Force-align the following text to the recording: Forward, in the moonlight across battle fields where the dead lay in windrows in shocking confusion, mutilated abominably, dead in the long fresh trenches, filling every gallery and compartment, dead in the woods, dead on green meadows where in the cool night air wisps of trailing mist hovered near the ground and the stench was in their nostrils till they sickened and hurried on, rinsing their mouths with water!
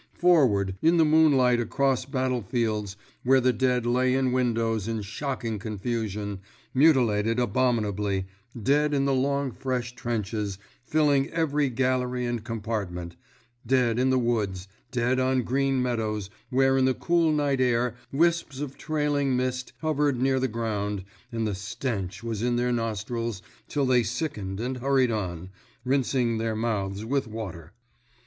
Forward, 0.15 0.75
in 0.81 0.97
the 0.97 1.05
moonlight 1.05 1.59
across 1.59 2.05
battle 2.05 2.41
fields 2.41 2.97
where 3.23 3.39
the 3.39 3.53
dead 3.53 3.85
lay 3.85 4.15
in 4.15 4.31
windrows 4.31 4.87
in 4.87 5.03
shocking 5.03 5.59
confusion, 5.59 6.39
mutilated 6.73 7.37
abominably, 7.37 8.25
dead 8.59 8.95
in 8.95 9.05
the 9.05 9.13
long 9.13 9.51
fresh 9.51 9.93
trenches, 9.93 10.57
filling 10.83 11.29
every 11.29 11.69
gallery 11.69 12.25
and 12.25 12.43
compartment, 12.43 13.15
dead 13.63 13.99
in 13.99 14.09
the 14.09 14.17
woods, 14.17 14.67
dead 14.89 15.19
on 15.19 15.43
green 15.43 15.83
meadows 15.83 16.31
where 16.49 16.77
in 16.79 16.85
the 16.85 16.95
cool 16.95 17.31
night 17.31 17.61
air 17.61 17.93
wisps 18.11 18.59
of 18.59 18.79
trailing 18.79 19.37
mist 19.37 19.71
hovered 19.81 20.19
near 20.19 20.39
the 20.39 20.47
ground 20.47 21.03
and 21.31 21.45
the 21.45 21.53
stench 21.53 22.23
was 22.23 22.41
in 22.41 22.55
their 22.55 22.71
nostrils 22.71 23.43
till 23.67 23.85
they 23.85 24.01
sickened 24.01 24.59
and 24.59 24.77
hurried 24.79 25.11
on, 25.11 25.51
rinsing 25.85 26.39
their 26.39 26.55
mouths 26.55 27.05
with 27.05 27.27
water! 27.27 27.73